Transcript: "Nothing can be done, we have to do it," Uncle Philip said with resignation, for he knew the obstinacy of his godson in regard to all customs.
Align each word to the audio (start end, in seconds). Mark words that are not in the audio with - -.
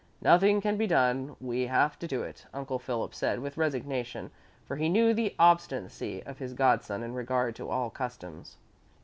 "Nothing 0.23 0.61
can 0.61 0.77
be 0.77 0.87
done, 0.87 1.35
we 1.39 1.67
have 1.67 1.99
to 1.99 2.07
do 2.07 2.23
it," 2.23 2.47
Uncle 2.55 2.79
Philip 2.79 3.13
said 3.13 3.39
with 3.39 3.55
resignation, 3.55 4.31
for 4.65 4.77
he 4.77 4.89
knew 4.89 5.13
the 5.13 5.35
obstinacy 5.37 6.23
of 6.23 6.39
his 6.39 6.53
godson 6.55 7.03
in 7.03 7.13
regard 7.13 7.55
to 7.57 7.69
all 7.69 7.91
customs. 7.91 8.57